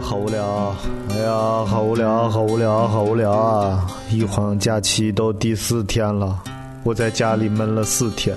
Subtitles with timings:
[0.00, 0.74] 好无聊！
[1.10, 3.86] 哎呀，好无聊，好无聊，好无聊啊！
[4.10, 6.38] 一晃假期都第四天了，
[6.84, 8.36] 我在家里闷了四天，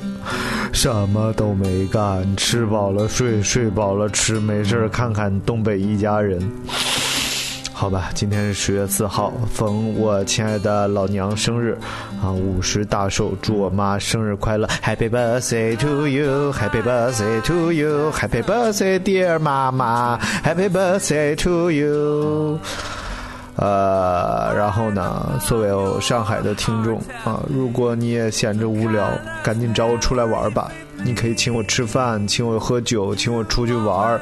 [0.72, 6.40] 什么都没干，吃饱了睡，睡饱了吃，没事看看东北一家人。
[7.80, 11.78] 好吧，今天是十月四号，逢我亲爱的老娘生日，
[12.22, 22.60] 啊，五十大寿，祝我妈生日快乐，Happy birthday to you，Happy birthday to you，Happy birthday dear 妈妈，Happy birthday to you。
[23.62, 29.06] 呃，然后呢，所有上海的听众啊，如果你也闲着无聊，
[29.44, 30.72] 赶紧找我出来玩吧。
[31.02, 34.20] 你可以请我吃饭，请我喝酒，请我出去玩儿。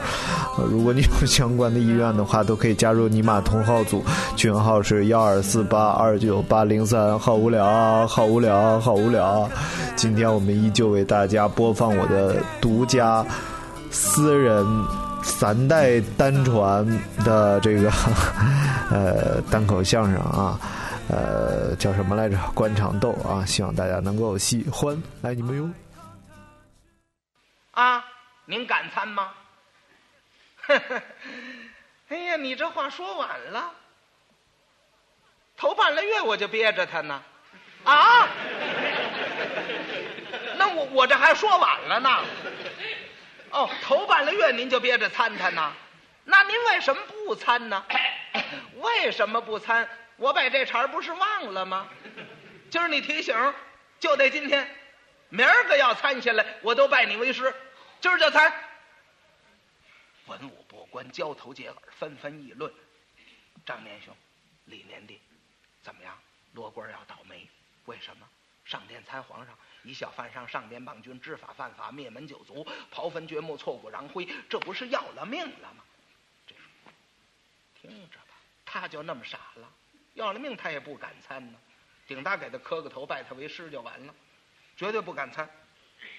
[0.70, 4.04] 如果你有相关的意愿的话，都可以加入尼玛同号组，
[4.36, 7.18] 群号是幺二四八二九八零三。
[7.18, 9.50] 好无聊啊，好无聊啊，好无聊啊。
[9.96, 13.26] 今天我们依旧为大家播放我的独家
[13.90, 14.64] 私人
[15.28, 16.84] 三代单传
[17.24, 17.92] 的这个
[18.90, 20.60] 呃单口相声啊，
[21.10, 22.36] 呃叫什么来着？
[22.56, 25.70] 官场斗啊，希望大家能够喜欢，爱你们哟。
[27.72, 28.04] 啊，
[28.46, 29.30] 您敢参吗？
[32.10, 33.72] 哎呀，你这话说晚了，
[35.56, 37.22] 头半个月我就憋着他呢，
[37.84, 38.28] 啊？
[40.58, 42.10] 那我我这还说晚了呢。
[43.52, 45.74] 哦，头半个月您就憋着参他呢，
[46.26, 47.86] 那您为什么不参呢？
[48.76, 49.88] 为什么不参？
[50.18, 51.88] 我把这茬儿不是忘了吗？
[52.70, 53.36] 今儿你提醒，
[54.00, 54.70] 就得今天，
[55.30, 57.54] 明儿个要参下来，我都拜你为师。
[58.02, 58.54] 今儿就参，
[60.26, 62.72] 文武百官交头接耳，纷纷议论。
[63.66, 64.16] 张年兄，
[64.66, 65.20] 李年弟，
[65.82, 66.18] 怎么样？
[66.54, 67.48] 罗官要倒霉，
[67.86, 68.28] 为什么？
[68.68, 75.84] 上殿参皇上，以小犯上，上殿谤君，知法犯法，灭门九族，刨坟掘墓，挫骨扬灰，这不是要了命了吗？
[76.46, 76.56] 这
[77.82, 79.72] 听着吧，他就那么傻了，
[80.14, 81.58] 要了命他也不敢参呢，
[82.06, 84.14] 顶大给他磕个头，拜他为师就完了，
[84.76, 85.50] 绝对不敢参。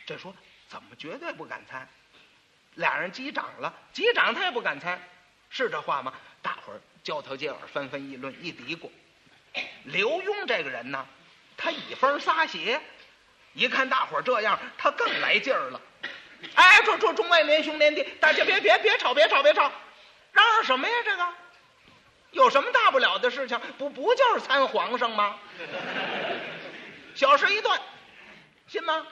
[0.06, 0.34] 这说。
[0.68, 1.88] 怎么绝对不敢参？
[2.74, 5.00] 俩人击掌了，击掌他也不敢参，
[5.48, 6.12] 是这话吗？
[6.42, 8.90] 大伙儿交头接耳，纷纷议论，一嘀咕。
[9.84, 11.08] 刘墉这个人呢，
[11.58, 12.80] 他以风撒邪，
[13.52, 15.80] 一看大伙儿这样，他更来劲儿了。
[16.54, 19.70] 哎，众众众位连兄连弟，大家别别别吵，别吵，别吵，
[20.32, 20.94] 嚷嚷什么呀？
[21.04, 21.28] 这个
[22.30, 23.60] 有什么大不了的事情？
[23.76, 25.36] 不不就是参皇上吗？
[27.16, 27.80] 小事一段，
[28.68, 29.04] 信吗？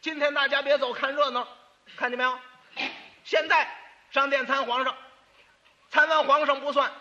[0.00, 1.48] 今天大家别走，看热闹，
[1.96, 2.38] 看见没有？
[3.24, 3.68] 现在
[4.12, 4.96] 上殿参皇上，
[5.90, 6.92] 参完皇上不算，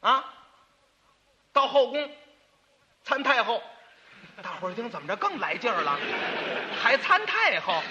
[0.00, 0.32] 啊，
[1.52, 2.16] 到后宫
[3.04, 3.62] 参太后。
[4.42, 5.98] 大伙儿一听，怎么着更来劲儿了？
[6.82, 7.82] 还参太后？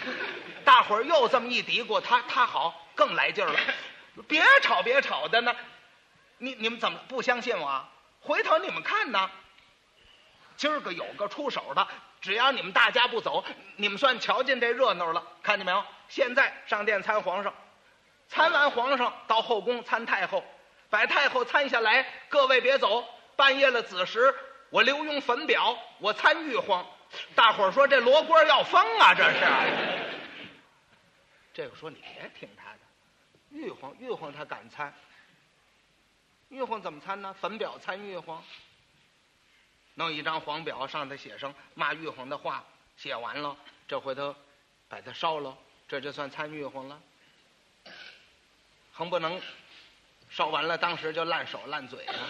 [0.65, 3.59] 大伙儿又这么一嘀咕，他他好更来劲儿了。
[4.27, 5.55] 别吵别吵的呢，
[6.37, 7.85] 你你们怎么不相信我？
[8.19, 9.29] 回头你们看呢。
[10.57, 11.87] 今儿个有个出手的。
[12.21, 13.43] 只要你们大家不走，
[13.75, 15.83] 你们算瞧见这热闹了，看见没有？
[16.07, 17.53] 现在上殿参皇上，
[18.29, 20.43] 参完皇上到后宫参太后，
[20.89, 24.33] 把太后参下来，各位别走，半夜了子时，
[24.73, 26.83] 我刘墉焚表，我参玉皇。
[27.35, 29.39] 大伙儿说这罗锅要疯啊，这是。
[31.53, 32.79] 这个说你别听他的，
[33.51, 34.91] 玉皇玉皇他敢参，
[36.49, 37.31] 玉皇怎么参呢？
[37.39, 38.43] 焚表参玉皇。
[39.93, 42.63] 弄一张黄表，上头写上骂玉皇的话，
[42.97, 43.55] 写完了，
[43.87, 44.35] 这回头
[44.89, 45.55] 把它烧了，
[45.87, 46.99] 这就算参玉皇了。
[48.91, 49.39] 横不能
[50.31, 52.29] 烧完了，当时就烂手烂嘴了。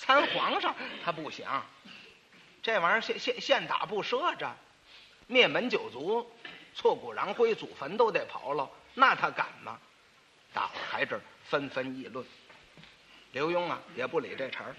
[0.00, 0.74] 参皇上
[1.04, 1.46] 他不行，
[2.62, 4.50] 这玩意儿现现现打不赊着，
[5.26, 6.26] 灭门九族，
[6.74, 9.78] 挫骨扬灰，祖坟都得刨了，那他敢吗？
[10.54, 12.24] 大伙儿还这纷纷议论。
[13.32, 14.74] 刘墉啊，也不理这茬儿。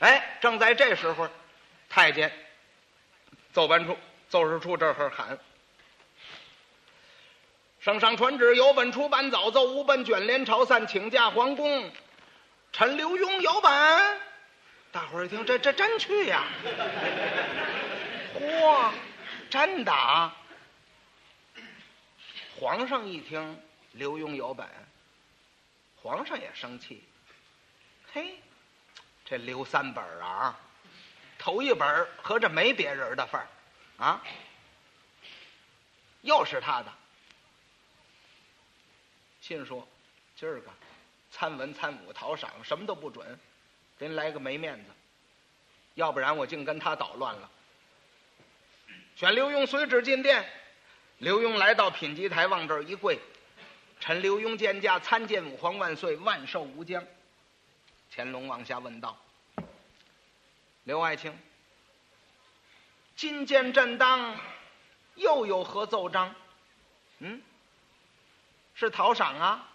[0.00, 1.28] 哎，正在这时候，
[1.88, 2.30] 太监
[3.52, 3.96] 奏班处
[4.28, 5.38] 奏事处这儿喊
[7.78, 11.92] ：“圣上传旨，有本出版早奏，无本卷帘朝散，请假皇宫。
[12.72, 14.20] 臣刘墉有本。”
[14.92, 16.44] 大伙儿一听，这这真去呀？
[18.38, 18.92] 嚯，
[19.48, 20.36] 真的啊！
[22.54, 23.58] 皇上一听
[23.92, 24.68] 刘墉有本，
[25.96, 27.02] 皇上也生气。
[28.12, 28.38] 嘿。
[29.24, 30.60] 这刘三本啊，
[31.38, 33.48] 头一本合着没别人的份儿，
[33.96, 34.22] 啊，
[36.20, 36.92] 又是他的。
[39.40, 39.88] 信说，
[40.36, 40.70] 今儿个
[41.30, 43.40] 参文参武讨赏什么都不准，
[44.02, 44.90] 给你来个没面子，
[45.94, 47.48] 要不然我竟跟他捣乱了。
[49.14, 50.44] 选刘墉随旨进殿，
[51.18, 53.16] 刘墉来到品级台，往这儿一跪，
[54.00, 57.06] 臣刘墉见驾参见吾皇万岁，万寿无疆。
[58.10, 59.16] 乾隆往下问道
[60.82, 61.32] ：“刘爱卿，
[63.14, 64.36] 今见朕当
[65.14, 66.34] 又有何奏章？
[67.20, 67.40] 嗯，
[68.74, 69.70] 是讨赏啊，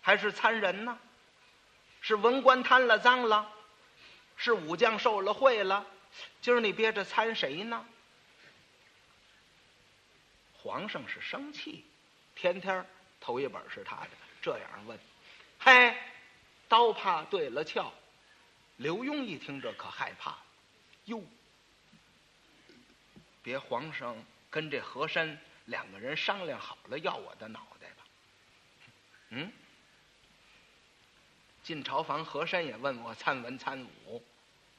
[0.00, 0.96] 还是参人呢？
[2.10, 3.48] 是文官贪了赃了？
[4.36, 5.86] 是武将受了贿了？
[6.42, 7.86] 今儿你憋着参谁呢？”
[10.60, 11.84] 皇上是生气，
[12.34, 12.84] 天天
[13.20, 14.10] 头一本是他的，
[14.42, 14.98] 这样问，
[15.60, 15.94] 嘿，
[16.66, 17.92] 刀怕对了鞘。
[18.76, 20.36] 刘墉一听这可害怕，
[21.04, 21.22] 哟，
[23.40, 24.16] 别皇上
[24.50, 28.04] 跟这和珅两个人商量好了要我的脑袋吧？
[29.28, 29.52] 嗯，
[31.70, 34.20] 进朝房，和珅也问我参文参武，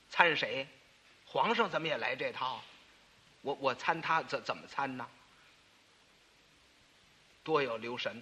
[0.10, 0.68] 参谁？
[1.26, 2.62] 皇上怎么也来这套？
[3.44, 5.08] 我我参他怎怎么参呢？
[7.46, 8.22] 多有留神！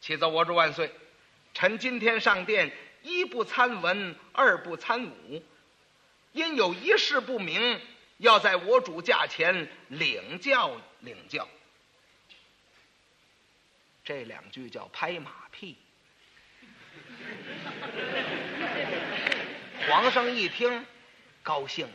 [0.00, 0.90] 启奏我主万岁，
[1.52, 5.44] 臣今天上殿，一不参文，二不参武，
[6.32, 7.78] 因有一事不明，
[8.16, 11.46] 要在我主驾前领教领教。
[14.02, 15.76] 这两句叫拍马屁。
[19.88, 20.84] 皇上一听，
[21.42, 21.86] 高兴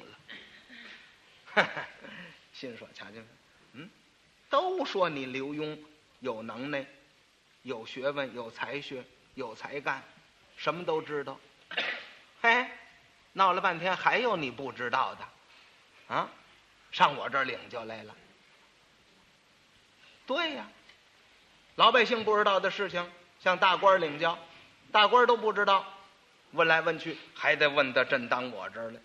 [1.56, 1.56] 了，
[2.54, 3.14] 心说：“瞧瞧。”
[4.50, 5.78] 都说你刘墉
[6.20, 6.86] 有能耐、
[7.62, 9.04] 有学问、有才学、
[9.36, 10.04] 有才干，
[10.58, 11.40] 什么都知道。
[12.42, 12.66] 嘿，
[13.34, 16.30] 闹了半天还有你不知道的，啊？
[16.92, 18.14] 上我这儿领教来了。
[20.28, 20.68] 对呀，
[21.76, 24.38] 老百姓不知道的事情，向大官领教，
[24.92, 25.86] 大官都不知道，
[26.52, 29.00] 问来问去还得问到朕当我这儿来，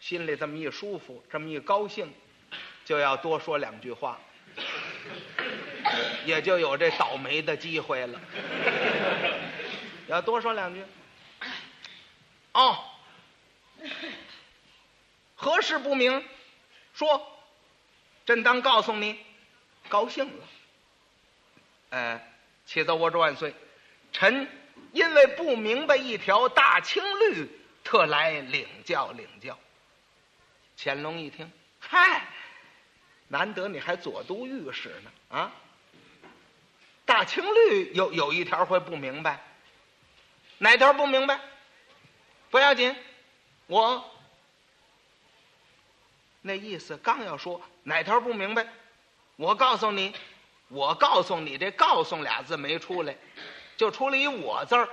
[0.00, 2.12] 心里这么一舒服，这么一高兴。
[2.84, 4.18] 就要多说两句话，
[6.26, 8.20] 也就有这倒霉的机会了。
[10.08, 10.84] 要多说两句，
[12.52, 12.76] 哦，
[15.36, 16.24] 何事不明？
[16.92, 17.24] 说，
[18.26, 19.16] 朕当告诉你，
[19.88, 20.44] 高兴了。
[21.90, 22.32] 哎，
[22.66, 23.54] 启奏我主万岁，
[24.12, 24.48] 臣
[24.92, 27.50] 因为不明白一条大清律，
[27.82, 29.58] 特来领教领教。
[30.78, 31.50] 乾隆一听，
[31.80, 32.26] 嗨。
[33.28, 35.50] 难得你还左都御史呢啊！
[37.06, 39.42] 大清律有有一条会不明白，
[40.58, 41.40] 哪条不明白？
[42.50, 42.94] 不要紧，
[43.68, 44.04] 我
[46.42, 48.68] 那意思刚要说哪条不明白，
[49.36, 50.14] 我告诉你，
[50.68, 53.16] 我告诉你，这“告诉”俩字没出来，
[53.76, 54.88] 就出了一“我”字儿。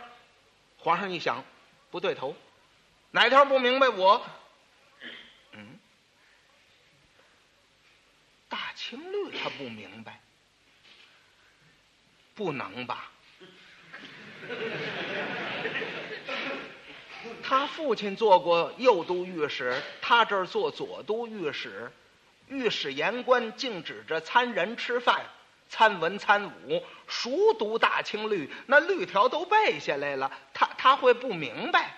[0.77, 1.43] 皇上一想，
[1.91, 2.35] 不对头，
[3.11, 3.89] 哪条不明白？
[3.89, 4.25] 我。
[5.51, 5.79] 嗯，
[8.47, 10.21] 大清律他不明白，
[12.35, 13.11] 不能吧？
[17.43, 21.91] 他父亲做过右都御史，他这儿做左都御史，
[22.47, 25.25] 御史言官竟指着参人吃饭，
[25.69, 31.95] 参文参武，熟读大清律，那律条都背下来了，他他会不明白？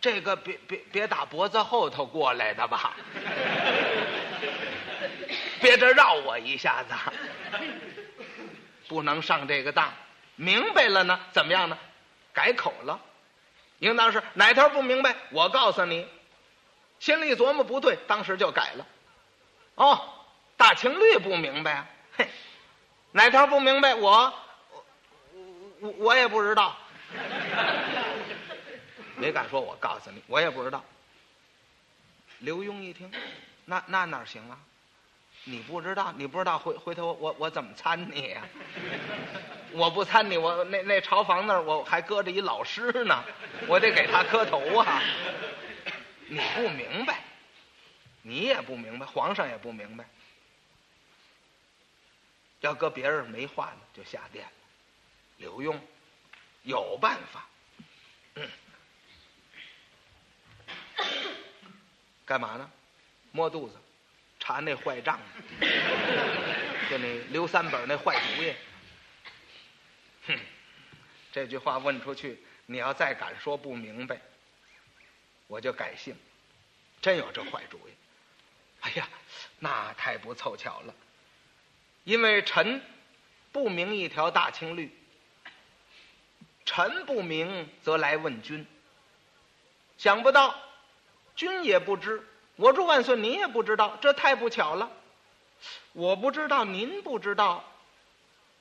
[0.00, 2.94] 这个别别别打脖子后头过来的吧？
[5.60, 6.94] 别这绕我一下子，
[8.88, 9.92] 不能上这个当。
[10.36, 11.76] 明白了呢，怎么样呢？
[12.32, 12.98] 改口了，
[13.80, 15.14] 应当是哪条不明白？
[15.30, 16.06] 我告诉你，
[16.98, 18.86] 心里琢磨不对，当时就改了。
[19.74, 20.19] 哦，
[20.60, 21.86] 大清律不明白啊？
[22.18, 22.28] 嘿，
[23.12, 23.94] 哪条不明白？
[23.94, 24.34] 我
[25.80, 26.76] 我我也不知道，
[29.16, 29.58] 没敢说。
[29.58, 30.84] 我告诉你，我也不知道。
[32.40, 33.10] 刘墉一听，
[33.64, 34.58] 那那哪行啊？
[35.44, 38.42] 你不知道，你不知道，回回头我我怎么参你呀？
[39.72, 43.24] 我不参你，我那那朝房那儿我还搁着一老师呢，
[43.66, 45.02] 我得给他磕头啊。
[46.28, 47.20] 你不明白，
[48.20, 50.04] 你也不明白，皇上也不明白。
[52.60, 54.52] 要搁别人没话呢，就下殿了。
[55.38, 55.78] 刘墉
[56.62, 57.48] 有办法，
[62.24, 62.70] 干嘛呢？
[63.32, 63.76] 摸肚子。
[64.42, 65.20] 查那坏账，
[66.88, 68.54] 就那刘三本那坏主意。
[70.26, 70.40] 哼，
[71.30, 74.18] 这句话问出去，你要再敢说不明白，
[75.46, 76.16] 我就改姓。
[77.02, 77.92] 真有这坏主意？
[78.80, 79.08] 哎呀，
[79.58, 80.94] 那太不凑巧了，
[82.04, 82.82] 因为臣
[83.52, 84.90] 不明一条大清律，
[86.64, 88.66] 臣不明则来问君。
[89.98, 90.54] 想不到，
[91.36, 92.22] 君也不知。
[92.56, 94.90] 我祝万岁，您也不知道，这太不巧了。
[95.92, 97.64] 我不知道，您不知道。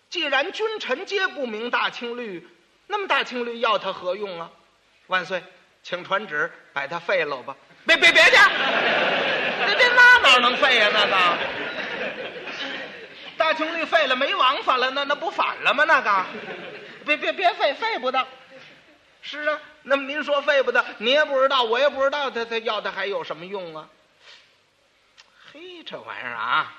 [0.10, 2.48] 既然君臣皆不明大清律，
[2.88, 4.50] 那么大清律要它何用啊？
[5.08, 5.44] 万岁，
[5.84, 7.56] 请传旨把它废了吧！
[7.86, 8.32] 别别别去！
[8.36, 11.38] 那这那哪能废呀、那个
[13.50, 15.84] 大清律废了没王法了，那那不反了吗？
[15.84, 16.26] 那个，
[17.04, 18.28] 别别别废，废不得。
[19.24, 23.90] 是啊，那么您说废不得，你也不知道，我也不知道，他他要的还有什么用啊？
[25.52, 26.78] 嘿，这玩意儿啊，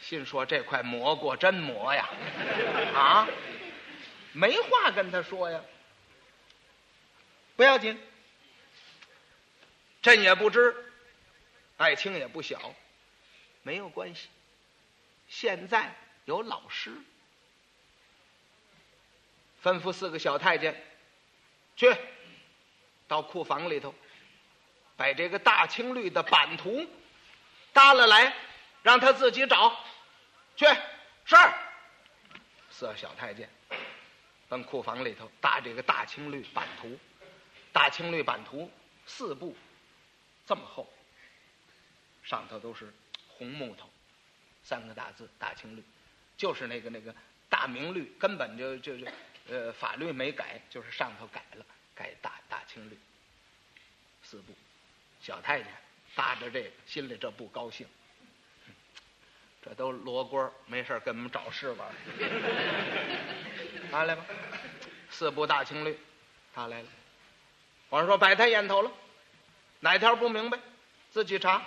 [0.00, 2.08] 心说这块蘑菇真磨呀，
[2.94, 3.28] 啊，
[4.32, 5.60] 没话跟他说呀。
[7.54, 8.02] 不要紧，
[10.00, 10.74] 朕也不知，
[11.76, 12.74] 爱卿也不小，
[13.62, 14.28] 没有关系。
[15.28, 16.92] 现在有老师，
[19.62, 20.80] 吩咐四个小太监
[21.76, 21.94] 去
[23.08, 23.94] 到库房里头，
[24.96, 26.86] 把这个大清律的版图
[27.72, 28.34] 搭了来，
[28.82, 29.78] 让他自己找。
[30.56, 30.64] 去，
[31.24, 31.36] 是。
[32.70, 33.48] 四个小太监
[34.48, 36.98] 奔库房里头搭这个大清律版图，
[37.72, 38.70] 大清律版图
[39.06, 39.56] 四部，
[40.46, 40.88] 这么厚，
[42.22, 42.92] 上头都是
[43.28, 43.90] 红木头，
[44.66, 45.82] 三个大字“大清律”，
[46.36, 47.14] 就是那个那个
[47.48, 49.06] 大明律，根本就就就
[49.48, 52.98] 呃法律没改，就是上头改了，改大大清律。
[54.24, 54.52] 四部，
[55.20, 55.72] 小太监
[56.16, 57.86] 搭着这个，心里这不高兴。
[59.64, 61.88] 这都罗锅，没事跟我们找事玩。
[63.92, 64.26] 拿来吧，
[65.10, 65.96] 四部大清律，
[66.52, 66.88] 他来了。
[67.88, 68.90] 皇上说摆他眼头了，
[69.78, 70.58] 哪条不明白，
[71.12, 71.62] 自己查。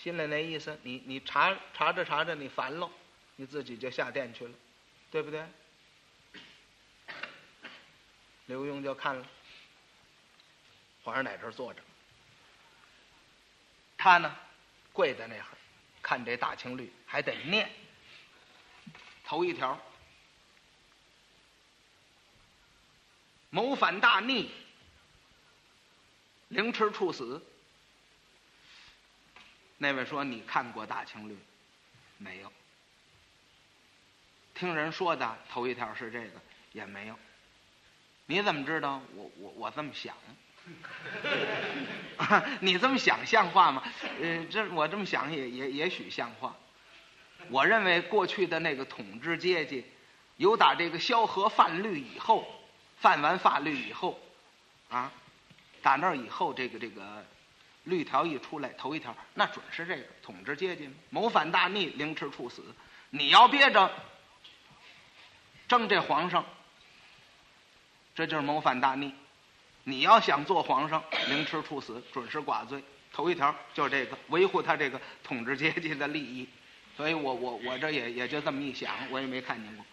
[0.00, 2.88] 心里那意思，你你查查着查着，你烦喽，
[3.34, 4.54] 你自己就下殿去了，
[5.10, 5.44] 对不对？
[8.46, 9.26] 刘墉就看了，
[11.02, 11.82] 皇上在这坐着，
[13.96, 14.34] 他呢
[14.92, 15.44] 跪在那儿，
[16.00, 17.68] 看这大清律，还得念。
[19.24, 19.78] 头一条，
[23.50, 24.50] 谋反大逆，
[26.48, 27.42] 凌迟处死。
[29.78, 31.38] 那位说：“你看过大清律？
[32.18, 32.52] 没有。
[34.54, 36.40] 听人说的头一条是这个，
[36.72, 37.18] 也没有。
[38.26, 39.00] 你怎么知道？
[39.14, 40.14] 我我我这么想。
[42.60, 43.82] 你这么想像话吗？
[44.20, 46.54] 呃，这我这么想也也也许像话。
[47.48, 49.84] 我认为过去的那个统治阶级，
[50.36, 52.46] 有打这个萧何犯律以后，
[52.98, 54.20] 犯完法律以后，
[54.90, 55.10] 啊，
[55.80, 57.24] 打那以后，这个这个
[57.88, 62.62] 律条一出来，头一条那准是这个统治阶级谋反大逆，凌迟处死。
[63.10, 63.90] 你要憋着
[65.66, 66.44] 争这皇上，
[68.14, 69.12] 这就是谋反大逆。
[69.84, 72.82] 你要想做皇上，凌迟处死，准是寡罪。
[73.12, 76.46] 头一条就是这个，维护他这个统治阶级的利益。
[76.96, 79.86] 所以我我我这也也就这么一想，我也没看见过。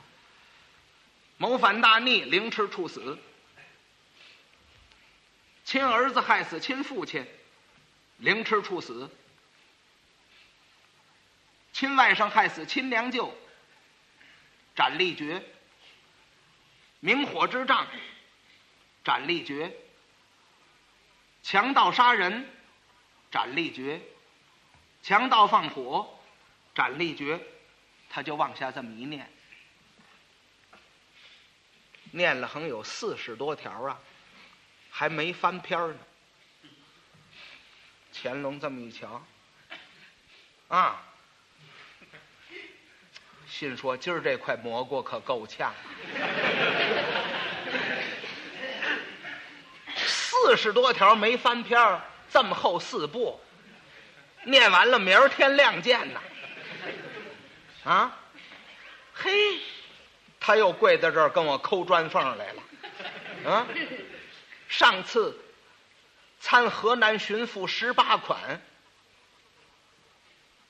[1.37, 3.17] 谋反大逆，凌迟处死。
[5.63, 7.25] 亲儿子害死亲父亲，
[8.17, 9.10] 凌迟处死。
[11.74, 13.36] 亲外甥害死亲娘舅，
[14.75, 15.43] 斩立决。
[17.01, 17.86] 明火之杖，
[19.03, 19.75] 斩立决。
[21.43, 22.50] 强盗杀人，
[23.29, 24.00] 斩立决；
[25.03, 26.17] 强盗放火，
[26.74, 27.39] 斩立决。
[28.10, 29.29] 他就往下这么一念，
[32.12, 34.00] 念了横有四十多条啊，
[34.89, 35.98] 还没翻篇呢。
[38.22, 39.22] 乾隆这么一瞧，
[40.69, 41.03] 啊，
[43.48, 45.74] 心说今儿这块蘑菇可够呛。
[49.95, 53.39] 四十多条没翻篇儿，这么厚四部，
[54.43, 56.22] 念完了，明儿天亮见呐！
[57.84, 58.19] 啊，
[59.13, 59.60] 嘿，
[60.39, 63.51] 他又跪在这儿跟我抠砖缝来了。
[63.51, 63.67] 啊，
[64.67, 65.38] 上次
[66.45, 68.61] 参河南巡抚十八款，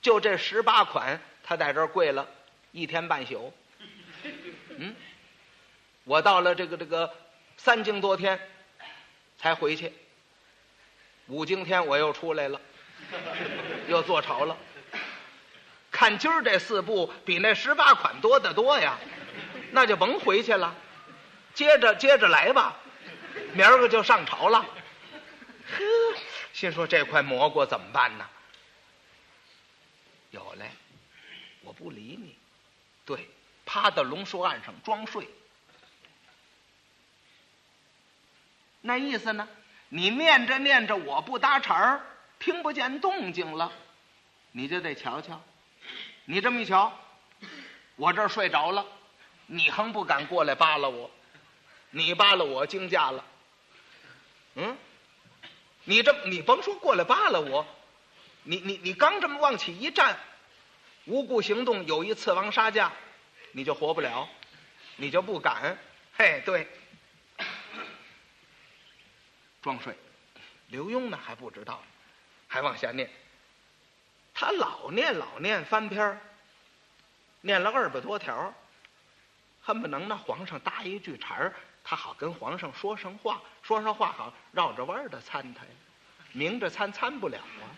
[0.02, 2.30] 就这十八款，他在这儿跪了
[2.72, 3.54] 一天半宿。
[4.78, 4.96] 嗯，
[6.06, 7.14] 我到了这个这个
[7.58, 8.40] 三更多天。
[9.38, 9.92] 才回去，
[11.28, 12.62] 五更天我又出来了，
[13.90, 14.56] 又坐朝了。
[15.92, 18.98] 看今儿这四部比那十八款多得多呀，
[19.72, 20.74] 那就甭回去了，
[21.54, 22.78] 接着接着来吧，
[23.52, 24.66] 明儿个就上朝了。
[25.68, 26.20] 呵，
[26.54, 28.30] 心说这块蘑菇怎么办呢？
[30.32, 30.70] 有嘞，
[31.62, 32.36] 我不理你，
[33.06, 33.30] 对，
[33.66, 35.30] 趴到龙树岸上装睡。
[38.82, 39.48] 那意思呢？
[39.90, 42.06] 你念着念着，我不搭茬儿，
[42.38, 43.72] 听不见动静了，
[44.52, 45.42] 你就得瞧瞧，
[46.26, 46.92] 你这么一瞧，
[47.96, 48.86] 我这儿睡着了，
[49.46, 51.10] 你横不敢过来扒拉我，
[51.92, 53.24] 你扒拉我惊驾了。
[54.56, 54.78] 嗯，
[55.86, 57.66] 你这你甭说过来扒拉我，
[58.44, 60.20] 你你你刚这么往起一站，
[61.06, 62.92] 无故行动有一次王杀驾，
[63.52, 64.28] 你就活不了，
[64.98, 65.78] 你就不敢。
[66.18, 66.68] 嘿，对，
[69.62, 69.96] 装睡。
[70.68, 71.84] 刘墉呢还不知道，
[72.48, 73.10] 还往下念。
[74.34, 76.20] 他老念老念翻篇儿
[77.42, 78.54] 念了二百多条，
[79.62, 81.54] 恨不能那皇上搭一句茬儿，
[81.88, 85.70] 他好跟皇上说上话，说上话好绕着弯儿的参他呀，
[86.34, 87.70] 明着参参不了啊。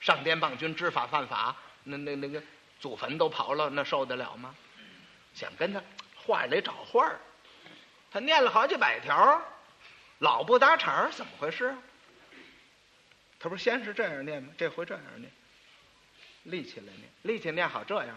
[0.00, 1.54] 上殿棒君知法犯法，
[1.84, 2.42] 那那那个
[2.80, 4.52] 祖坟都刨了，那受得了吗？
[5.32, 5.80] 想跟他
[6.16, 7.20] 话里找话儿，
[8.10, 9.40] 他念了好几百条，
[10.18, 11.72] 老不搭茬儿，怎么回事？
[13.38, 14.52] 他不是先是这样念吗？
[14.58, 15.30] 这回这样念，
[16.42, 18.16] 立起来念，立起来念好这样，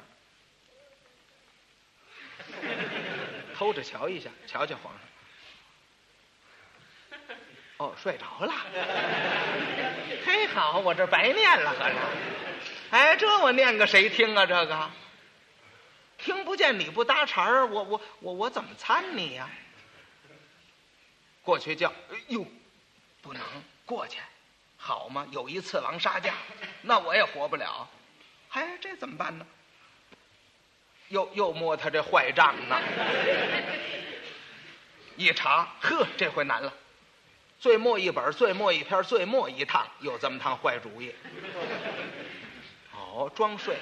[3.53, 5.01] 偷着瞧一下，瞧瞧皇上。
[7.77, 8.53] 哦，睡着了。
[10.25, 11.95] 嘿，好，我这白念了，合着。
[12.91, 14.45] 哎，这我念个谁听啊？
[14.45, 14.89] 这个
[16.17, 19.49] 听不见，你不搭茬儿，我我我我怎么参你呀？
[21.43, 22.45] 过去叫，哎呦，
[23.21, 23.41] 不能
[23.85, 24.19] 过去。
[24.77, 26.33] 好嘛，有一次王杀驾，
[26.81, 27.89] 那我也活不了。
[28.51, 29.45] 哎，这怎么办呢？
[31.09, 32.79] 又又摸他这坏账呢。
[35.17, 36.73] 一查，呵，这回难了。
[37.59, 41.13] 最末一本，最末一篇，最末一趟，有这么趟坏主意。
[42.93, 43.77] 哦，装睡。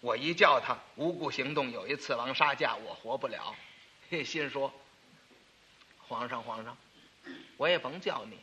[0.00, 3.54] 我一叫他无故行动，有一次王杀驾，我活不了。
[4.10, 4.72] 嘿，心说，
[6.06, 6.76] 皇上，皇上，
[7.56, 8.38] 我也甭叫你。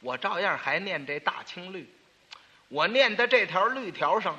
[0.00, 1.88] 我照样还念这大清律，
[2.68, 4.38] 我念的这条律条上，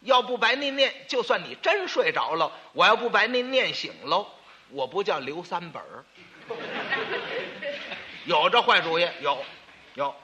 [0.00, 4.26] 要不白您念，就算你真睡着了，我要不白您念醒喽，
[4.70, 6.04] 我不叫刘三本儿。
[8.24, 9.44] 有这坏主意，有，
[9.94, 10.14] 有，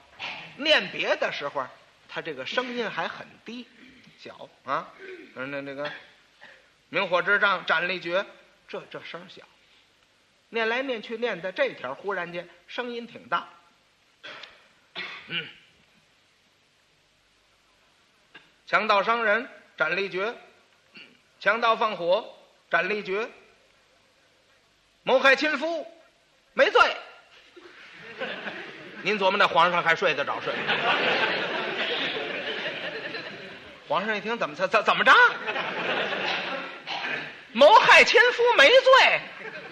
[0.57, 1.67] 念别的时候，
[2.09, 3.67] 他这个声音还很低，
[4.19, 4.89] 小啊，
[5.35, 5.91] 那那个，
[6.89, 8.25] 明火之杖斩立决，
[8.67, 9.43] 这这声小，
[10.49, 13.49] 念来念去念的这条，忽然间声音挺大。
[15.27, 15.49] 嗯，
[18.67, 20.35] 强盗伤人，斩立决；
[21.39, 22.35] 强盗放火，
[22.71, 23.29] 斩立决；
[25.03, 25.87] 谋害亲夫，
[26.55, 26.97] 没罪。
[29.03, 30.53] 您琢磨那皇上还睡得着睡？
[33.89, 35.13] 皇上一听，怎么怎怎怎么着？
[37.53, 39.21] 谋害亲夫没罪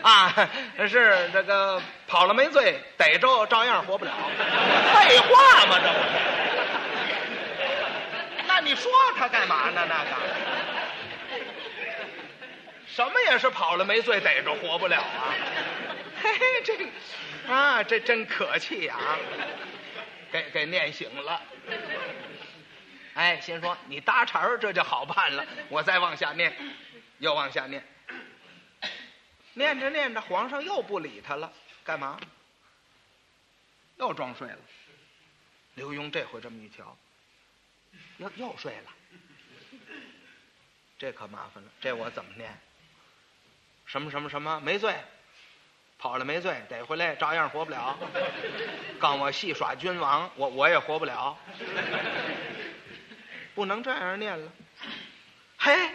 [0.03, 0.49] 啊？
[0.89, 4.11] 是这个跑了没罪，逮着照样活不了。
[4.95, 6.09] 废话嘛，这不是？
[8.49, 9.87] 那你说他干嘛呢？
[9.89, 10.11] 那个
[12.89, 15.31] 什么也是跑了没罪，逮着活不了啊？
[16.23, 18.99] 嘿 嘿，这啊，这真可气呀！
[20.31, 21.43] 给给念醒了。
[23.15, 25.47] 哎，心说你搭茬儿，这就好办了。
[25.69, 26.55] 我再往下念。
[27.19, 27.85] 又往下念，
[29.55, 31.53] 念着念着，皇上又不理他了，
[31.83, 32.17] 干嘛？
[33.97, 34.59] 又装睡了。
[35.75, 36.97] 刘墉这回这么一瞧，
[38.19, 38.93] 又又睡了，
[40.97, 42.57] 这可麻烦了，这我怎么念？
[43.85, 44.95] 什么什么什么没罪，
[45.99, 47.99] 跑了没罪，逮回来照样活不了。
[48.99, 51.37] 告我戏耍君王，我我也活不了，
[53.55, 54.53] 不能这样念了。
[55.59, 55.91] 嘿。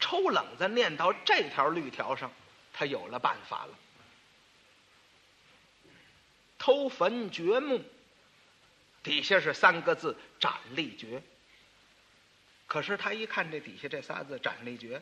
[0.00, 2.30] 抽冷子念到这条绿条上，
[2.74, 3.74] 他有了办法了。
[6.58, 7.82] 偷坟掘墓，
[9.02, 11.22] 底下是三个字“斩立决”。
[12.68, 15.00] 可是他一看这底下这仨字“斩立决”，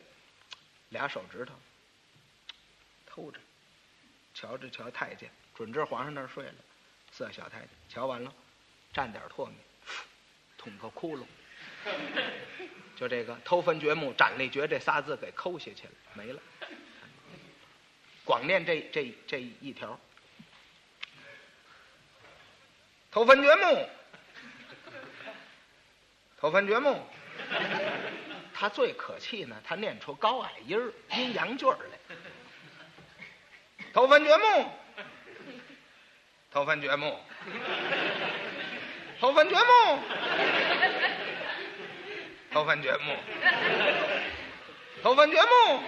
[0.90, 1.52] 俩手指头
[3.06, 3.40] 偷着，
[4.34, 6.54] 瞧着瞧太监，准知皇上那儿睡了。
[7.10, 8.32] 四个小太监瞧完了，
[8.94, 9.54] 蘸点唾沫，
[10.56, 11.24] 捅个窟窿。
[12.96, 16.40] 就这个偷坟掘墓斩立决这仨字给抠下去了，没了。
[18.24, 19.98] 光念这这这一条，
[23.10, 23.88] 偷坟掘墓，
[26.38, 27.04] 偷坟掘墓。
[28.54, 32.16] 他最可气呢，他念出高矮音儿、阴阳句儿来。
[33.92, 34.70] 偷坟掘墓，
[36.50, 37.18] 偷坟掘墓，
[39.20, 39.98] 偷坟掘墓。
[42.52, 43.16] 偷坟掘墓，
[45.02, 45.82] 偷坟掘墓，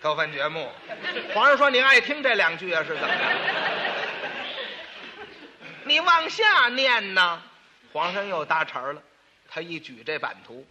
[0.00, 0.70] 偷坟掘墓。
[1.34, 2.84] 皇上说：“你爱听这两句啊？
[2.84, 3.14] 是怎么着？
[5.84, 7.42] 你往下念呢？”
[7.92, 9.02] 皇上又搭茬了，
[9.48, 10.64] 他一举这版图，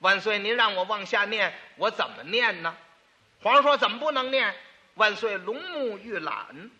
[0.00, 2.76] 万岁，您让我往下念，我怎么念呢？
[3.40, 4.52] 皇上说怎么不能念？
[4.96, 6.70] 万岁，龙目玉览。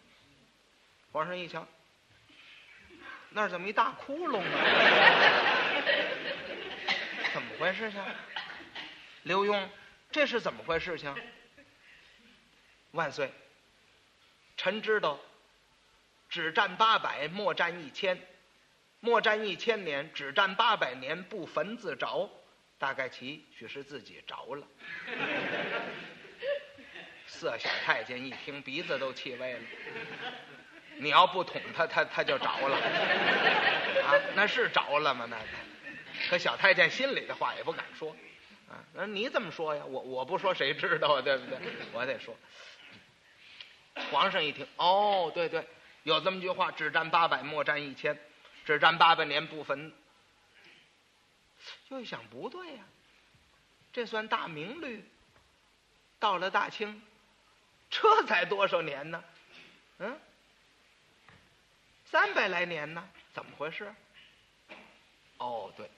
[1.13, 1.67] 皇上一瞧，
[3.31, 4.43] 那儿怎么一大窟窿啊？
[7.33, 8.03] 怎么回事情？
[9.23, 9.69] 刘墉，
[10.11, 11.15] 这是怎么回事情？
[12.93, 13.31] 万岁，
[14.57, 15.19] 臣知道，
[16.31, 18.19] 只占八百，莫占一千，
[19.01, 22.31] 莫占一千年，只占八百年，不焚自着。
[22.79, 24.67] 大概其许是自己着了。
[27.37, 29.61] 色小太监一听，鼻子都气歪了。
[30.97, 32.77] 你要不捅他，他他就着了。
[32.77, 35.27] 啊，那是着了吗？
[35.29, 35.47] 那个，
[36.31, 38.17] 可小太监心里的话也不敢说。
[38.71, 39.85] 啊，那你怎么说呀？
[39.85, 41.21] 我我不说谁知道啊？
[41.21, 41.59] 对不对？
[41.93, 42.35] 我得说。
[44.11, 45.67] 皇上一听，哦，对对，
[46.05, 48.15] 有这么句话：只占八百，莫占一千；
[48.65, 49.93] 只占八百年，不焚。
[51.89, 52.85] 又一想，不对呀，
[53.93, 55.05] 这算大明律。
[56.19, 57.03] 到了大清，
[57.99, 59.25] 这才多少年呢？
[59.99, 60.21] 嗯，
[62.05, 63.09] 三百来年呢？
[63.33, 63.91] 怎么回事？
[65.39, 65.91] 哦，对，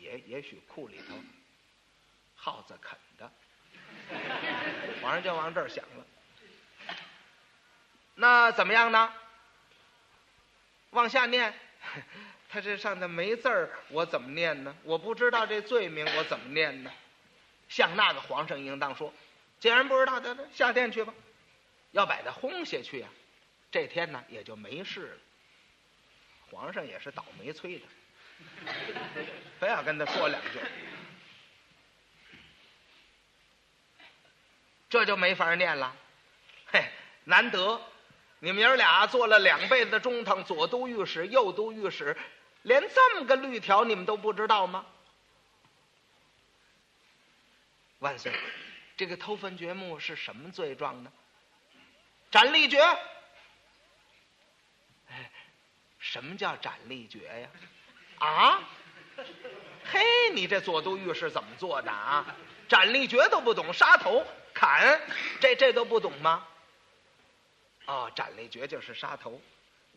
[0.00, 1.14] 也也许库里头
[2.34, 3.30] 耗子啃的。
[5.00, 6.06] 皇上就往这儿想了。
[8.16, 9.12] 那怎么样呢？
[10.90, 11.54] 往下念。
[12.48, 14.74] 他这上头没字儿，我怎么念呢？
[14.82, 16.90] 我不知道这罪名，我怎么念呢？
[17.68, 19.12] 像那个皇上应当说，
[19.60, 21.14] 既然不知道，得下殿去吧。
[21.96, 23.08] 要把他轰下去呀，
[23.70, 25.16] 这天呢也就没事了。
[26.50, 27.86] 皇上也是倒霉催的，
[29.58, 30.60] 非要跟他说两句，
[34.90, 35.96] 这就没法念了。
[36.66, 36.84] 嘿，
[37.24, 37.80] 难得
[38.40, 42.14] 你们爷俩做了两辈子中堂，左都御史，右都御史。
[42.60, 44.84] 连这么个律条你们都不知道吗？
[48.00, 48.30] 万岁，
[48.98, 51.10] 这个偷坟掘墓是什么罪状呢？
[52.36, 52.78] 斩立决。
[55.08, 55.30] 哎，
[55.98, 57.48] 什么叫斩立决呀？
[58.18, 58.60] 啊？
[59.90, 62.36] 嘿，你这左都御史怎么做的啊？
[62.68, 64.22] 斩立决都不懂，杀头
[64.52, 65.00] 砍，
[65.40, 66.46] 这这都不懂吗？
[67.86, 69.40] 哦，斩立决就是杀头。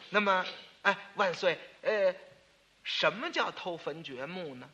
[0.09, 0.45] 那么，
[0.83, 2.15] 哎，万岁，呃。
[2.85, 4.69] 什么叫偷坟掘墓呢？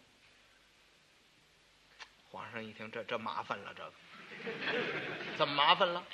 [2.29, 3.91] 皇上一听，这这麻烦了，这个
[5.35, 6.05] 怎么麻烦了？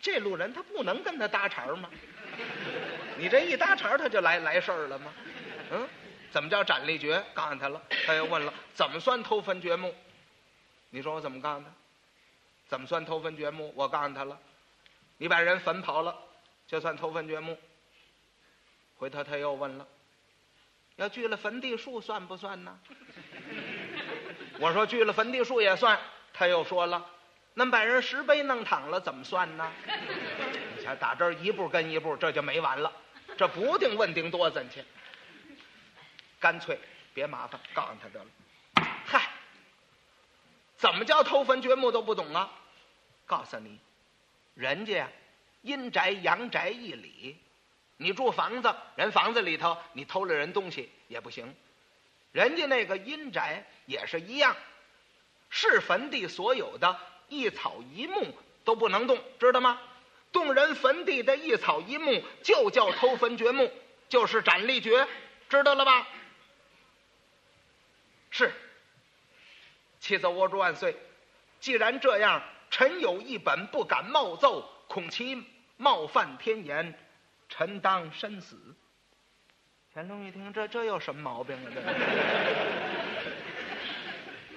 [0.00, 1.90] 这路人他不能跟他搭茬吗？
[3.18, 5.12] 你这一搭茬，他就来来事儿了吗？
[5.70, 5.88] 嗯，
[6.30, 7.22] 怎么叫斩立决？
[7.34, 9.94] 告诉他了，他又问了，怎么算偷坟掘墓？
[10.90, 11.70] 你说我怎么告诉他？
[12.68, 13.72] 怎么算偷坟掘墓？
[13.74, 14.38] 我告诉他了，
[15.18, 16.16] 你把人坟刨了，
[16.66, 17.58] 就算偷坟掘墓。
[18.96, 19.86] 回头他又问了。
[20.96, 22.78] 要锯了坟地树算不算呢？
[24.58, 25.98] 我说锯了坟地树也算。
[26.32, 27.04] 他又说了，
[27.58, 29.72] 那把人石碑弄躺了怎么算呢？
[30.76, 32.92] 你瞧，打这儿一步跟一步，这就没完了。
[33.38, 34.84] 这不定问定多怎去。
[36.38, 36.78] 干脆
[37.14, 38.26] 别麻烦，告诉他得了。
[39.06, 39.22] 嗨，
[40.76, 42.52] 怎么叫偷坟掘墓都不懂啊？
[43.24, 43.80] 告诉你，
[44.54, 45.08] 人家呀，
[45.62, 47.40] 阴宅阳宅一理。
[47.96, 51.56] 你住房子，人房子里头你偷了人东西也不行，
[52.32, 54.54] 人家那个阴宅也是一样，
[55.48, 58.34] 是坟地所有的一草一木
[58.64, 59.80] 都不能动，知道吗？
[60.32, 63.70] 动人坟地的一草一木就叫偷坟掘墓，
[64.08, 65.06] 就是斩立决，
[65.48, 66.06] 知道了吧？
[68.30, 68.52] 是。
[69.98, 70.94] 妻子我主万岁，
[71.58, 75.42] 既然这样，臣有一本不敢冒奏，恐其
[75.76, 76.98] 冒犯天言。
[77.48, 78.56] 臣当身死。
[79.94, 81.70] 乾隆一听，这这有什么毛病啊？
[81.72, 81.80] 这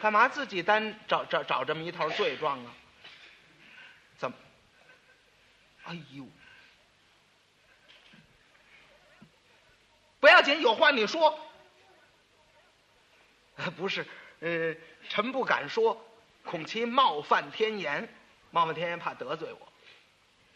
[0.02, 2.74] 干嘛自己单找找找这么一套罪状啊？
[4.18, 4.38] 怎么？
[5.86, 6.28] 哎呦！
[10.20, 11.40] 不要紧，有话你说。
[13.76, 14.06] 不是，
[14.40, 14.76] 呃，
[15.10, 16.06] 臣不敢说，
[16.44, 18.08] 恐其冒犯天言。
[18.52, 19.74] 冒犯天言，怕得罪我，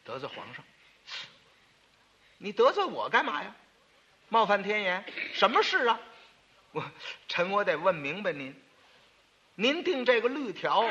[0.03, 0.63] 得罪皇上。
[2.37, 3.55] 你得罪我干嘛呀？
[4.29, 5.99] 冒犯天言，什么事啊？
[6.71, 6.83] 我
[7.27, 8.62] 臣我得问明白您，
[9.55, 10.89] 您定这个律条，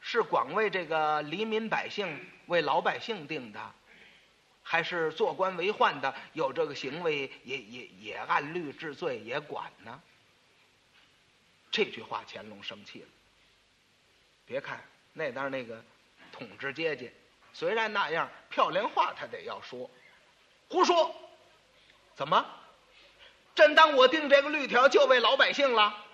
[0.00, 3.60] 是广为这个黎民百姓、为老百姓定的，
[4.62, 10.00] 还是做官为患的有这个行为也也也按律治罪也管呢？
[11.70, 13.08] 这句话乾隆生气了。
[14.46, 15.84] 别看那边那个
[16.32, 17.10] 统治阶级，
[17.52, 19.90] 虽然那样，漂亮话他得要说。
[20.68, 21.14] 胡说！
[22.14, 22.46] 怎么？
[23.54, 26.05] 真当我定这个律条就为老百姓了？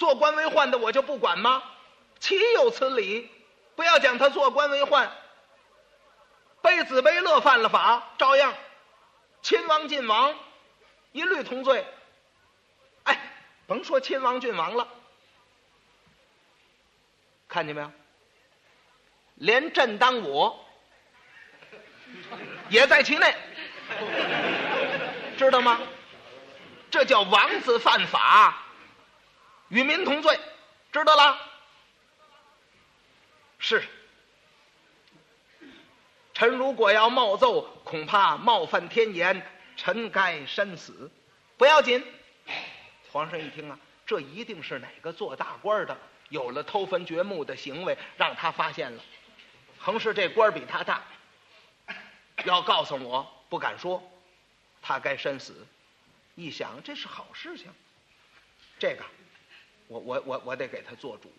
[0.00, 1.62] 做官为宦的我就不管吗？
[2.18, 3.30] 岂有此理！
[3.76, 5.10] 不要讲他做官为宦，
[6.62, 8.54] 卑子卑乐犯了法，照样
[9.42, 10.34] 亲王郡王
[11.12, 11.84] 一律同罪。
[13.04, 13.20] 哎，
[13.66, 14.88] 甭说亲王郡王了，
[17.46, 17.92] 看见没有？
[19.34, 20.64] 连朕当我
[22.70, 23.34] 也在其内，
[25.36, 25.78] 知道吗？
[26.90, 28.62] 这叫王子犯法，
[29.70, 30.38] 与民同罪，
[30.92, 31.38] 知道了？
[33.58, 33.82] 是。
[36.34, 41.10] 臣如果要冒奏，恐怕冒犯天颜，臣该身死。
[41.56, 42.04] 不要紧。
[43.12, 45.96] 皇上一听啊，这一定是哪个做大官的
[46.30, 49.02] 有了偷坟掘墓的行为，让他发现了。
[49.78, 51.02] 横是这官比他大，
[52.44, 54.02] 要告诉我不敢说，
[54.80, 55.66] 他该身死。
[56.34, 57.70] 一想这是好事情，
[58.78, 59.04] 这个
[59.90, 61.32] 我我我我得给他做主，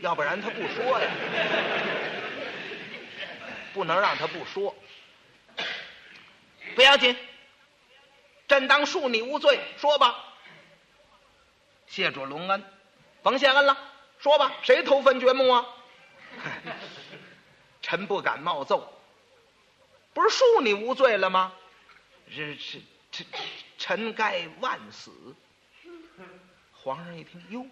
[0.00, 1.10] 要不然他不说呀，
[3.74, 4.74] 不能让他不说。
[6.74, 7.14] 不要紧，
[8.48, 10.24] 朕当恕你无罪，说吧。
[11.86, 12.64] 谢主隆恩，
[13.22, 13.76] 甭谢恩了，
[14.20, 15.66] 说吧，谁偷坟掘墓啊？
[17.82, 18.90] 臣不敢冒奏，
[20.14, 21.52] 不是恕你无罪了吗？
[22.34, 22.80] 这这
[23.12, 23.24] 这，
[23.76, 25.12] 臣该万死。
[26.82, 27.66] 皇上一听，哟，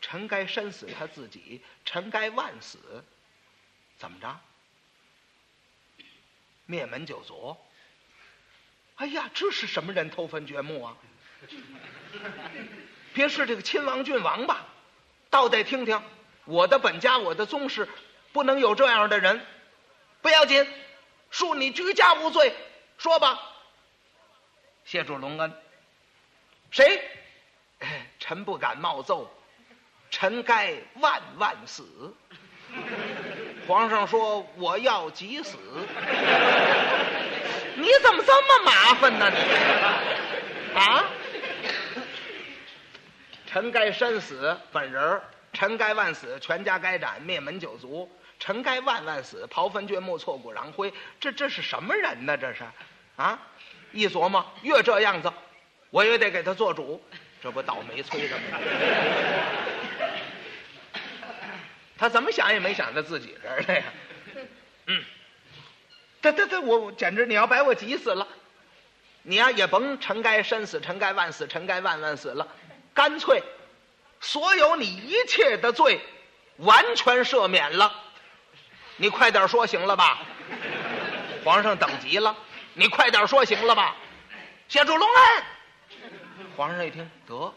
[0.00, 2.78] 臣该身死他自己，臣该万死，
[3.96, 4.38] 怎么着？
[6.66, 7.56] 灭门九族？
[8.96, 10.96] 哎呀，这是什么人偷坟掘墓啊？
[13.14, 14.66] 别是这个亲王郡王吧？
[15.30, 16.02] 倒得听听，
[16.44, 17.88] 我的本家，我的宗室。
[18.32, 19.46] 不能有这样的人，
[20.20, 20.66] 不要紧，
[21.32, 22.54] 恕你居家无罪，
[22.98, 23.40] 说吧。
[24.84, 25.62] 谢主隆恩。
[26.70, 27.15] 谁？
[28.26, 29.30] 臣不敢冒奏，
[30.10, 32.12] 臣该万万死。
[33.68, 35.56] 皇上说我要急死，
[37.76, 39.30] 你怎么这么麻烦呢？
[39.30, 41.04] 你啊？
[43.46, 48.10] 臣该身死，本人臣该万死，全家该斩，灭门九族。
[48.40, 50.92] 臣该万万死，刨坟掘墓，挫骨扬灰。
[51.20, 52.36] 这这是什么人呢？
[52.36, 52.64] 这是，
[53.14, 53.38] 啊！
[53.92, 55.32] 一琢磨，越这样子，
[55.90, 57.00] 我也得给他做主。
[57.46, 58.58] 这不倒霉催的吗？
[61.96, 63.84] 他怎么想也没想到自己这儿来呀。
[64.88, 65.04] 嗯，
[66.20, 68.26] 这这这，我简直你要把我急死了。
[69.22, 72.48] 你呀也甭臣该身死，臣该万死，臣该万万死了。
[72.92, 73.40] 干脆，
[74.18, 76.00] 所有你一切的罪，
[76.56, 77.94] 完全赦免了。
[78.96, 80.18] 你快点说行了吧，
[81.44, 82.36] 皇上等急了。
[82.74, 83.94] 你快点说行了吧，
[84.68, 85.44] 谢主隆恩。
[86.56, 87.52] 皇上一听，得，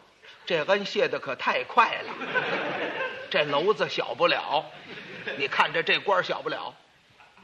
[0.45, 2.13] 这恩谢的可太快了。
[3.31, 4.65] 这楼子小不了，
[5.37, 6.75] 你看着这官小不了，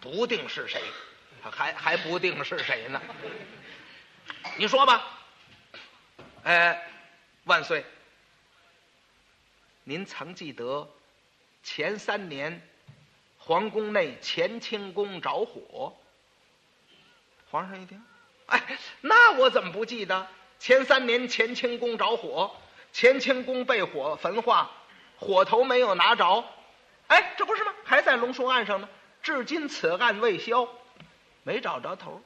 [0.01, 0.81] 不定是谁，
[1.41, 3.01] 还还不定是谁呢。
[4.57, 5.07] 你说吧，
[6.43, 6.87] 哎，
[7.45, 7.85] 万岁。
[9.85, 10.89] 您曾记得
[11.63, 12.61] 前三年？
[13.37, 15.95] 皇宫内乾清宫着火，
[17.51, 18.03] 皇上一听，
[18.47, 18.59] 哎，
[19.01, 20.27] 那我怎么不记得？
[20.65, 22.51] 前三年乾清宫着火，
[22.91, 24.71] 乾清宫被火焚化，
[25.15, 26.43] 火头没有拿着，
[27.05, 27.71] 哎，这不是吗？
[27.83, 28.89] 还在龙书案上呢，
[29.21, 30.67] 至今此案未消，
[31.43, 32.19] 没找着头。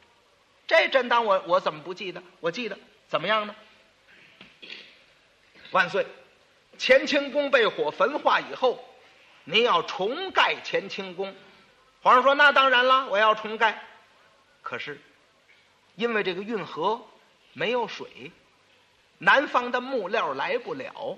[0.67, 2.23] 这真当我我怎么不记得？
[2.39, 3.53] 我记得怎么样呢？
[5.71, 6.07] 万岁，
[6.79, 8.81] 乾清宫被火焚化以后。
[9.43, 11.35] 您要重盖乾清宫，
[12.03, 13.83] 皇上说：“那当然了，我要重盖。
[14.61, 15.01] 可是，
[15.95, 17.01] 因为这个运河
[17.53, 18.31] 没有水，
[19.17, 21.17] 南方的木料来不了，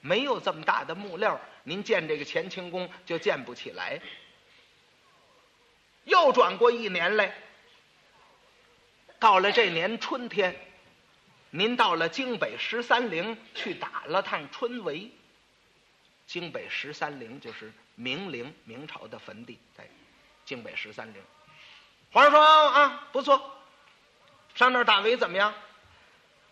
[0.00, 4.00] 没有这么大的木料，您建这个乾清宫就建不起来。
[6.04, 7.34] 又转过一年来，
[9.18, 10.56] 到了这年春天，
[11.50, 15.10] 您到了京北十三陵去打了趟春闱。”
[16.26, 19.86] 京北十三陵就是明陵，明朝的坟地，在
[20.46, 21.22] 京北十三陵。
[22.10, 23.56] 皇上说啊，不错，
[24.54, 25.52] 上那儿打围怎么样？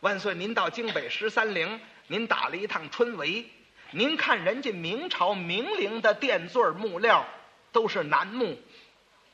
[0.00, 3.44] 万岁，您到京北十三陵，您打了一趟春闱，
[3.90, 7.26] 您看人家明朝明陵的垫座木料
[7.70, 8.58] 都是楠木，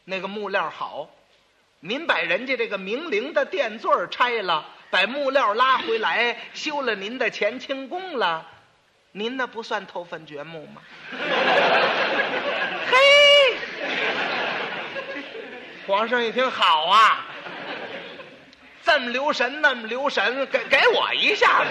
[0.04, 1.08] 那个木料好。
[1.78, 8.44] 您把人家这个明陵的垫座拆了，把木料拉回来，修了您的乾清宫了。
[9.12, 10.82] 您那不算偷坟掘墓吗？
[12.88, 13.56] 嘿，
[15.86, 17.25] 皇上一听好啊，
[18.86, 21.70] 这么留神，那么留神，给给我一下子。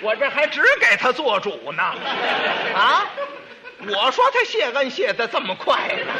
[0.00, 1.82] 我这还只给他做主呢，
[2.72, 3.04] 啊！
[3.80, 6.12] 我说他谢恩谢的这么快呢，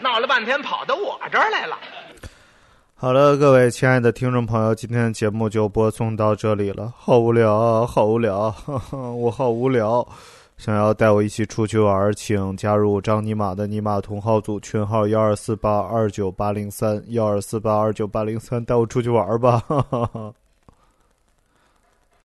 [0.00, 1.78] 闹了半天跑到我这儿来了。
[2.96, 6.92] 好了，各位亲爱的听众朋友，今天的节目就播送到这里了。
[6.98, 8.52] 好无聊啊，好无聊，
[8.90, 10.06] 我好无聊。
[10.56, 19.58] 想要带我一起出去玩，请加入张尼玛的尼玛同号组，群号幺二四八二九八零三幺二四八二九八零三，带我出去玩吧。
[19.58, 20.34] 哈哈哈